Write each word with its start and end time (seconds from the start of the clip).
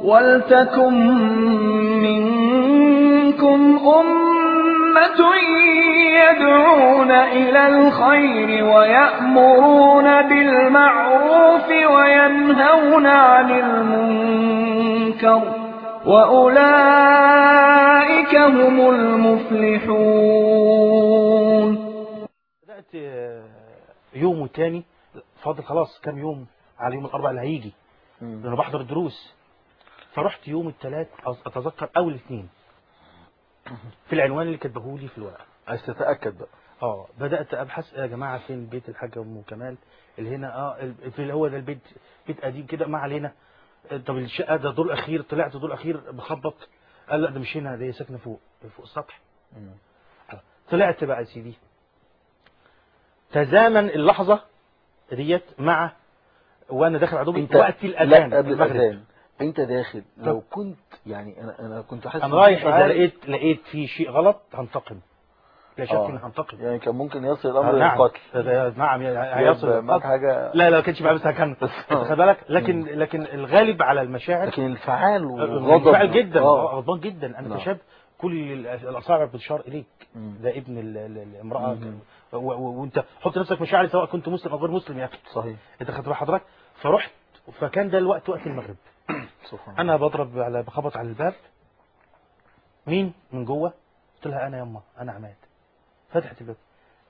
ولتكن 0.00 0.94
منكم 2.02 3.60
أمة 3.78 5.20
يدعون 6.22 7.10
إلى 7.10 7.66
الخير 7.66 8.64
ويأمرون 8.64 10.28
بالمعروف 10.28 11.68
وينهون 11.68 13.06
عن 13.06 13.50
المنكر 13.50 15.42
وأولئك 16.06 17.32
هم 18.36 18.80
المفلحون. 18.90 19.92
بدأت 22.62 22.94
يوم 24.14 24.40
والتاني 24.40 24.82
فاضل 25.42 25.62
خلاص 25.62 26.00
كام 26.00 26.18
يوم 26.18 26.46
على 26.78 26.94
يوم 26.94 27.04
الأربع 27.06 27.30
اللي 27.30 27.40
هيجي. 27.40 27.72
لأنه 28.20 28.56
بحضر 28.56 28.80
الدروس. 28.80 29.41
فرحت 30.14 30.48
يوم 30.48 30.68
الثلاث 30.68 31.08
أتذكر 31.46 31.90
أول 31.96 32.14
اثنين. 32.14 32.48
في 34.06 34.12
العنوان 34.12 34.46
اللي 34.46 34.58
كتبه 34.58 34.98
لي 34.98 35.08
في 35.08 35.18
الورقة. 35.18 35.44
عايز 35.68 35.82
تتأكد 35.86 36.38
بقى. 36.38 36.48
آه 36.82 37.06
بدأت 37.18 37.54
أبحث 37.54 37.92
يا 37.94 38.06
جماعة 38.06 38.38
فين 38.38 38.66
بيت 38.66 38.88
الحاجة 38.88 39.18
أم 39.20 39.42
كمال؟ 39.46 39.76
اللي 40.18 40.36
هنا 40.36 40.56
آه 40.56 40.92
اللي 41.18 41.34
هو 41.34 41.48
ده 41.48 41.56
البيت 41.56 41.78
بيت 42.26 42.44
قديم 42.44 42.66
كده 42.66 42.86
ما 42.86 42.98
علينا. 42.98 43.32
آه، 43.92 43.96
طب 43.96 44.16
الشقة 44.18 44.56
ده 44.56 44.70
دور 44.70 44.92
أخير 44.92 45.22
طلعت 45.22 45.56
دور 45.56 45.74
أخير 45.74 45.96
بخبط 46.10 46.68
قال 47.08 47.22
لا 47.22 47.30
ده 47.30 47.40
مش 47.40 47.56
هنا 47.56 47.76
ده 47.76 47.84
هي 47.84 47.92
ساكنة 47.92 48.18
فوق 48.18 48.40
فوق 48.76 48.84
السطح. 48.84 49.20
طلعت 50.70 51.04
بقى 51.04 51.18
يا 51.18 51.24
سيدي. 51.24 51.54
تزامن 53.32 53.88
اللحظة 53.90 54.42
ديت 55.12 55.42
مع 55.58 55.92
وأنا 56.68 56.98
داخل 56.98 57.16
على 57.16 57.24
دوبي 57.24 57.40
وقت 57.56 57.84
الأذان 57.84 58.30
المغرب. 58.34 59.04
أنت 59.42 59.60
داخل 59.60 60.02
لو. 60.16 60.40
كنت 60.50 60.78
يعني 61.06 61.40
أنا 61.40 61.56
أنا 61.60 61.80
كنت 61.80 62.08
حاسس 62.08 62.24
أنا 62.24 62.34
رايح 62.36 62.66
إذا. 62.66 62.86
لقيت 62.86 63.28
لقيت 63.28 63.60
في 63.70 63.86
شيء 63.86 64.10
غلط 64.10 64.40
هنتقم. 64.54 64.96
لا 65.78 65.84
شك 65.84 65.92
آه. 65.94 66.08
إني 66.08 66.18
هنتقم. 66.22 66.60
يعني 66.60 66.78
كان 66.78 66.94
ممكن 66.94 67.24
يصل 67.24 67.48
آه، 67.48 67.52
الأمر 67.60 67.78
نعم. 67.78 67.98
للقتل. 67.98 68.78
نعم 68.78 69.02
هيصل 69.02 69.68
يبقى 69.68 69.82
معاك 69.82 70.00
للقتل. 70.02 70.08
حاجة. 70.08 70.50
لا 70.54 70.70
لا 70.70 70.76
ما 70.76 70.82
كانش 70.82 71.02
بقى 71.02 71.14
بس 71.14 71.22
كان 71.22 71.56
خد 71.90 72.16
بالك؟ 72.16 72.36
لكن 72.48 72.84
لكن 72.84 73.22
الغالب 73.22 73.82
على 73.82 74.02
المشاعر 74.02 74.46
لكن 74.46 74.62
الانفعال 74.62 75.24
وغضب 75.24 75.62
منفعل 75.86 76.10
جدا 76.12 76.40
آه. 76.40 76.74
غضبان 76.76 77.00
جدا. 77.00 77.38
أنا 77.38 77.48
نعم. 77.48 77.58
كشاب 77.58 77.78
كل 78.18 78.52
ال- 78.52 78.66
الاصابع 78.66 79.24
بتشار 79.24 79.60
إليك. 79.68 79.86
ده 80.14 80.50
ابن 80.50 80.78
ال- 80.78 80.96
ال- 80.98 81.18
الامراه 81.18 81.76
وأنت 82.32 83.04
حط 83.20 83.38
نفسك 83.38 83.60
مشاعر 83.60 83.86
سواء 83.86 84.06
كنت 84.06 84.28
مسلم 84.28 84.52
أو 84.52 84.58
غير 84.58 84.70
مسلم 84.70 84.98
يا 84.98 85.04
أخي. 85.04 85.18
صحيح. 85.34 85.56
أنت 85.80 85.90
خدت 85.90 86.08
حضرتك؟ 86.08 86.42
فرحت 86.74 87.10
فكان 87.60 87.90
ده 87.90 87.98
الوقت 87.98 88.28
وقت 88.28 88.46
المغرب. 88.46 88.76
أنا 89.78 89.96
بضرب 89.96 90.38
على 90.38 90.62
بخبط 90.62 90.96
على 90.96 91.08
الباب. 91.08 91.34
مين؟ 92.86 93.12
من 93.32 93.44
جوه. 93.44 93.72
قلت 94.16 94.26
لها 94.26 94.46
أنا 94.46 94.58
يما 94.58 94.80
أنا 94.98 95.12
عماد. 95.12 95.34
فتحت 96.10 96.40
الباب. 96.40 96.56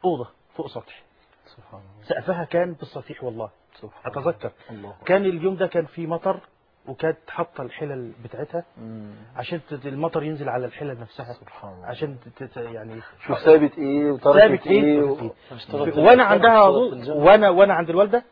أوضة 0.04 0.28
فوق 0.56 0.66
سطح 0.68 1.02
سبحان 1.46 1.80
الله. 1.80 2.04
سقفها 2.08 2.44
كان 2.44 2.72
بالصفيح 2.72 3.24
والله. 3.24 3.50
سبحان 3.74 4.12
أتذكر. 4.12 4.52
الله. 4.70 4.94
كان 5.04 5.24
اليوم 5.24 5.56
ده 5.56 5.66
كان 5.66 5.86
في 5.86 6.06
مطر 6.06 6.40
وكانت 6.88 7.18
حاطه 7.28 7.62
الحلل 7.62 8.12
بتاعتها 8.24 8.64
مم. 8.78 9.14
عشان 9.36 9.60
المطر 9.84 10.22
ينزل 10.22 10.48
على 10.48 10.66
الحلل 10.66 11.00
نفسها. 11.00 11.32
سبحان 11.32 11.72
الله. 11.74 11.86
عشان 11.86 12.16
تت- 12.36 12.56
يعني 12.56 13.00
شوف 13.26 13.38
ثابت 13.38 13.78
إيه 13.78 14.10
وتركت 14.10 14.38
ثابت 14.38 14.66
إيه 14.66 14.82
إيه؟ 14.82 15.02
و... 15.02 15.30
اشتغلت- 15.50 15.96
وأنا 15.98 16.24
عندها 16.24 16.50
اشتغلت 16.58 16.74
وضوء 16.74 16.92
الجنة. 16.92 17.16
وأنا 17.16 17.50
وأنا 17.50 17.74
عند 17.74 17.90
الوالدة 17.90 18.24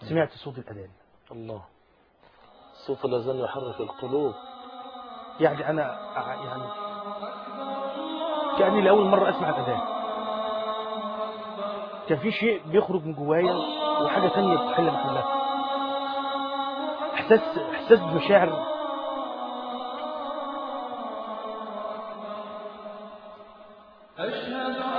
سمعت 0.00 0.30
صوت 0.32 0.58
الأذان. 0.58 0.88
الله. 1.32 1.62
صوت 2.74 3.04
الأذان 3.04 3.36
يحرك 3.38 3.80
القلوب. 3.80 4.34
يعني 5.40 5.70
أنا 5.70 5.82
ع- 6.16 6.34
يعني 6.34 6.62
كأني 8.58 8.80
لأول 8.80 9.04
مرة 9.04 9.30
أسمع 9.30 9.48
الأذان. 9.48 9.80
كان 12.08 12.18
في 12.18 12.30
شيء 12.32 12.62
بيخرج 12.66 13.04
من 13.04 13.14
جوايا 13.14 13.54
وحاجة 14.02 14.28
ثانية 14.28 14.54
بتحل 14.56 14.84
محلها. 14.86 15.24
إحساس 17.14 17.40
إحساس 17.74 17.98
بمشاعر. 18.00 18.74
أشهد 24.18 24.93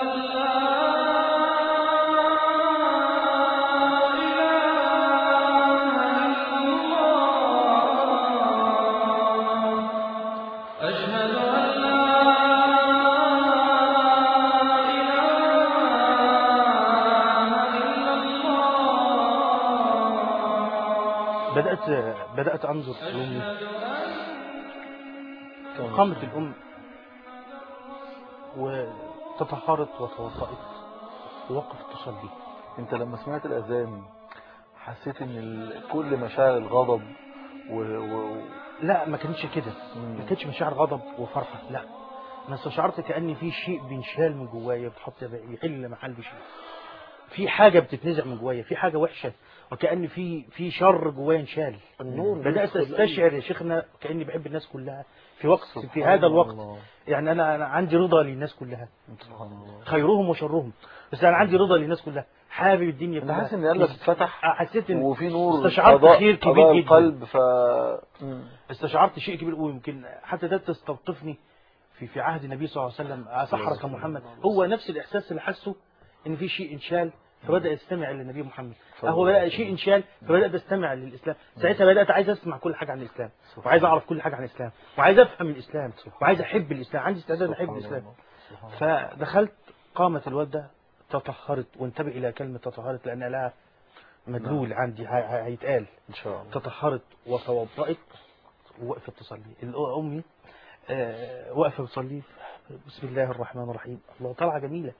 الله 21.57 21.73
بدأت 21.73 22.15
بدأت 22.37 22.65
أنظر 22.65 22.93
لامي 23.01 23.57
قامت 25.97 26.23
الأم 26.23 26.53
وتطهرت 28.57 30.01
وتوضأت 30.01 30.57
ووقفت 31.49 31.93
تصلي 31.93 32.29
أنت 32.79 32.93
لما 32.93 33.17
سمعت 33.17 33.45
الأذان 33.45 34.03
حسيت 34.79 35.21
إن. 35.21 35.69
كل 35.91 36.17
مشاعر 36.17 36.57
الغضب 36.57 37.01
و... 37.71 37.75
و... 37.97 38.41
لا 38.81 39.05
ما 39.09 39.17
كانتش 39.17 39.45
كده. 39.45 39.71
ما 39.95 40.25
كانتش 40.29 40.45
مشاعر 40.47 40.73
غضب 40.73 41.01
وفرحة 41.19 41.59
لا 41.69 41.81
أنا 42.47 42.55
استشعرت 42.55 43.01
كأن 43.01 43.35
في 43.35 43.51
شيء 43.51 43.81
بينشال 43.87 44.37
من 44.37 44.47
جوايا 44.47 44.89
بتحط 44.89 45.13
يحل 45.23 45.89
محل 45.89 46.15
شيء 46.23 46.39
في 47.29 47.47
حاجة 47.47 47.79
بتتنزع 47.79 48.25
من 48.25 48.37
جوايا 48.37 48.63
في 48.63 48.75
حاجة 48.75 48.97
وحشة 48.97 49.31
وكأن 49.71 50.07
في 50.07 50.43
في 50.43 50.71
شر 50.71 51.09
جوايا 51.09 51.39
انشال. 51.39 51.75
النور 52.01 52.37
بدأت 52.37 52.75
أستشعر 52.75 53.33
يا 53.33 53.39
شيخنا 53.39 53.85
كأني 54.01 54.23
بحب 54.23 54.47
الناس 54.47 54.67
كلها 54.67 55.05
في 55.37 55.47
وقت 55.47 55.79
في 55.93 56.03
هذا 56.03 56.27
الوقت. 56.27 56.49
الله. 56.49 56.77
يعني 57.07 57.31
أنا 57.31 57.55
أنا 57.55 57.65
عندي 57.65 57.95
رضا 57.95 58.23
للناس 58.23 58.55
كلها. 58.55 58.87
خيرهم 59.85 60.29
وشرهم. 60.29 60.71
بس 61.13 61.23
أنا 61.23 61.37
عندي 61.37 61.57
رضا 61.57 61.77
للناس 61.77 62.01
كلها. 62.01 62.25
حابب 62.49 62.89
الدنيا 62.89 63.19
كلها 63.19 63.35
حاسس 63.35 63.53
إن 63.53 63.67
قلبك 63.67 63.89
اتفتح 63.89 64.39
حسيت 64.41 64.89
إن 64.89 64.97
وفي 65.01 65.29
نور 65.29 65.67
استشعرت 65.67 66.05
خير 66.05 66.35
كبير 66.35 66.73
جدا. 66.73 66.79
القلب 66.79 67.23
ف. 67.23 67.37
استشعرت 68.71 69.19
شيء 69.19 69.35
كبير 69.35 69.55
ويمكن 69.55 70.05
حتى 70.23 70.47
ده 70.47 70.57
تستوقفني 70.57 71.37
في 71.99 72.07
في 72.07 72.19
عهد 72.19 72.43
النبي 72.43 72.67
صلى 72.67 72.83
الله 72.83 72.95
عليه 72.99 73.09
وسلم 73.09 73.45
سحرك 73.45 73.85
محمد. 73.85 74.23
هو 74.45 74.65
نفس 74.65 74.89
الإحساس 74.89 75.31
اللي 75.31 75.41
حسه 75.41 75.75
إن 76.27 76.35
في 76.35 76.47
شيء 76.47 76.73
انشال 76.73 77.11
فبدأ 77.47 77.69
يستمع 77.69 78.11
للنبي 78.11 78.43
محمد. 78.43 78.73
هو 79.03 79.25
بدأ 79.25 79.49
شيء 79.49 79.69
انشال 79.71 80.03
فبدات 80.21 80.53
استمع 80.53 80.93
للإسلام. 80.93 81.35
ساعتها 81.61 81.85
بدأت 81.85 82.11
عايز 82.11 82.29
أسمع 82.29 82.57
كل 82.57 82.75
حاجة 82.75 82.91
عن 82.91 83.01
الإسلام 83.01 83.29
وعايز 83.65 83.83
أعرف 83.83 84.05
كل 84.05 84.21
حاجة 84.21 84.35
عن 84.35 84.43
الإسلام 84.43 84.71
وعايز 84.97 85.19
أفهم 85.19 85.47
الإسلام 85.49 85.93
وعايز 86.21 86.41
أحب 86.41 86.71
الإسلام 86.71 87.03
عندي 87.03 87.19
استعداد. 87.19 87.49
سبحان 88.49 88.71
الله. 88.73 89.07
فدخلت 89.13 89.51
قامت 89.95 90.27
الوالده 90.27 90.67
تطهرت 91.09 91.67
وانتبه 91.77 92.07
إلى 92.11 92.31
كلمة 92.31 92.57
تطهرت 92.57 93.05
لأن 93.05 93.23
لها 93.23 93.53
مدلول 94.27 94.73
عندي 94.73 95.05
ه- 95.05 95.09
ه- 95.09 95.45
هيتقال. 95.45 95.85
إن 96.09 96.13
شاء 96.13 96.41
الله. 96.41 96.51
تطهرت 96.51 97.01
وتوضأت 97.27 97.97
ووقفت 98.81 99.19
تصلي. 99.19 99.41
أمي 99.97 100.23
آه، 100.89 101.53
واقفة 101.53 101.83
بتصلي. 101.83 102.21
بسم 102.87 103.07
الله 103.07 103.31
الرحمن 103.31 103.69
الرحيم. 103.69 104.01
الله 104.21 104.33
طالعة 104.33 104.59
جميلة. 104.59 104.91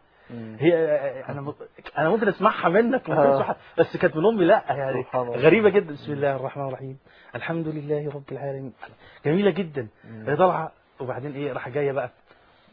هي 0.60 0.74
آه، 0.76 1.32
م- 1.42 1.54
أنا 1.98 2.10
ممكن 2.10 2.28
أسمعها 2.28 2.70
منك 2.70 3.10
ممكن 3.10 3.22
آه. 3.22 3.36
أسمعها 3.36 3.56
بس 3.78 3.98
كانت 3.98 4.16
من 4.16 4.26
أمي 4.26 4.46
لأ 4.46 4.64
يعني. 4.70 5.06
غريبة 5.16 5.70
جدا. 5.70 5.94
بسم 5.94 6.12
الله 6.14 6.36
الرحمن 6.36 6.68
الرحيم. 6.68 6.98
الحمد 7.36 7.68
لله 7.68 8.10
رب 8.16 8.24
العالمين. 8.32 8.74
جميلة 9.26 9.52
جدا. 9.52 9.88
هي 10.28 10.36
طالعة 10.36 10.72
وبعدين 11.00 11.32
إيه 11.36 11.54
راح 11.54 11.70
جاية 11.70 11.92
بقى. 11.92 12.10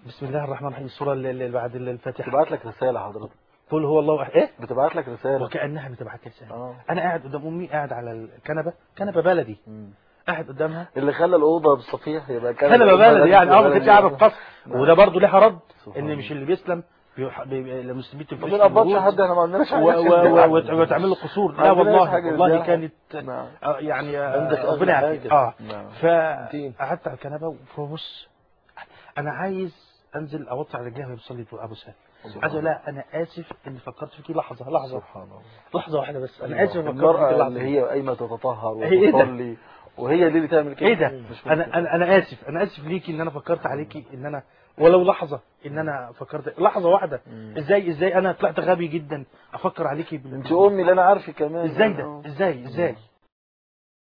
بسم 0.07 0.27
الله 0.27 0.45
الرحمن 0.45 0.69
الرحيم. 0.69 0.87
السورة 0.87 1.13
اللي 1.13 1.49
بعد 1.51 1.75
الفاتحة. 1.77 2.25
بتبعت 2.29 2.51
لك 2.51 2.67
رسالة 2.67 3.01
حضرتك. 3.01 3.33
قل 3.71 3.85
هو 3.85 3.99
الله 4.01 4.29
إيه؟ 4.29 4.51
بتبعت 4.61 4.97
لك 4.97 5.09
رسالة. 5.09 5.45
وكأنها 5.45 5.89
بتبعت 5.89 6.21
لي 6.27 6.31
رسالة. 6.37 6.55
آه. 6.55 6.75
أنا 6.91 7.01
قاعد 7.01 7.23
قدام 7.23 7.47
أمي 7.47 7.67
قاعد 7.67 7.93
على 7.93 8.13
الكنبة. 8.13 8.73
كنبة 8.99 9.23
بلدي. 9.23 9.57
مم. 9.67 9.91
قاعد 10.29 10.49
قدامها. 10.49 10.89
اللي 10.97 11.13
خلى 11.13 11.37
الأوضة 11.37 11.75
بالصفيح 11.75 12.31
يبقى 12.31 12.55
كنبة. 12.55 12.97
بلدي 12.97 13.31
يعني 13.31 13.51
آه 13.51 13.63
ما 13.63 13.71
كانتش 13.71 13.89
قاعدة 13.89 14.09
في 14.09 14.15
قصر. 14.25 14.37
وده 14.67 14.95
برضه 14.95 15.21
لها 15.21 15.39
رد 15.39 15.59
إن. 15.97 16.17
مش 16.17 16.33
اللي 16.33 16.45
بيسلم. 16.45 16.83
المسلمين 17.19 18.27
ما 18.31 18.37
تفرش 18.37 18.51
بنقبضش 18.51 18.97
حد 18.97 19.21
إحنا 19.21 19.35
ما 19.35 19.43
عندناش 19.43 19.71
حاجة 19.71 19.83
وتعمل 20.75 21.09
له 21.09 21.15
قصور. 21.15 21.53
لا 21.53 21.71
والله 21.71 22.27
والله. 22.27 22.67
كانت 22.67 22.93
نعم. 23.15 23.47
يعني 23.63 24.17
عندك 24.17 24.59
أغلى 24.59 24.77
ربنا 24.77 24.93
يعافيك. 24.93 25.33
آه. 25.33 25.55
نعم. 25.61 25.89
فقعدت 25.89 27.09
على 27.09 27.15
الكنبه 27.15 27.57
وببص 27.79 28.29
أنا 29.19 29.31
عايز 29.31 29.93
أنزل 30.17 30.49
أوطي 30.49 30.77
على 30.77 30.87
رجليها 30.87 31.07
وهي 31.07 31.17
بتصلي 31.17 31.47
أبو 31.53 31.75
سهل. 31.75 31.95
عايز 32.43 32.57
لها 32.57 32.83
أنا 32.89 33.05
آسف 33.15 33.53
إني 33.67 33.79
فكرت 33.79 34.11
فيكي 34.15 34.33
لحظة 34.33 34.71
لحظة. 34.71 34.99
سبحان 34.99 35.23
الله. 35.23 35.41
لحظة 35.75 35.99
واحدة 35.99 36.19
بس. 36.19 36.43
أنا 36.43 36.65
آسف 36.65 36.77
إني 36.77 36.83
فكرت 36.83 36.97
المرأة 36.97 37.33
لحظة. 37.33 37.47
اللي 37.47 37.61
هي 37.61 37.81
قايمة 37.81 38.15
تتطهر 38.15 38.83
إيه؟ 38.83 39.13
وتصلي 39.15 39.57
وهي 39.99 40.31
دي 40.31 40.37
اللي 40.39 40.49
تعمل 40.49 40.75
كده. 40.75 40.89
إيه 40.89 40.95
ده. 40.95 41.23
أنا 41.47 41.77
أنا 41.95 42.19
آسف. 42.19 42.49
أنا 42.49 42.63
آسف 42.63 42.85
ليكي 42.85 43.13
إن 43.13 43.21
أنا 43.21 43.31
فكرت 43.31 43.67
عليكي 43.67 44.05
إن 44.15 44.27
أنا 44.27 44.43
ولو 44.79 45.05
لحظة 45.05 45.41
إن 45.67 45.79
أنا 45.79 46.13
فكرت 46.15 46.61
لحظة 46.61 46.89
واحدة. 46.89 47.21
إزاي 47.59 47.89
إزاي 47.91 48.19
أنا 48.19 48.33
طلعت 48.33 48.61
غبي 48.61 48.87
جدا؟ 48.87 49.25
أفكر 49.55 49.87
عليكي 49.87 50.17
أنت 50.17 50.53
أمي 50.53 50.81
اللي 50.83 50.93
أنا 50.93 51.03
عارفك 51.03 51.35
كمان. 51.35 51.65
إزاي 51.65 51.93
ده؟ 51.93 52.23
إزاي 52.27 52.65
إزاي؟ 52.65 52.97